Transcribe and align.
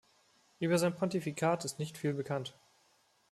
Über 0.57 0.79
sein 0.79 0.95
Pontifikat 0.95 1.63
ist 1.63 1.77
nicht 1.77 1.95
viel 1.95 2.15
bekannt. 2.15 2.55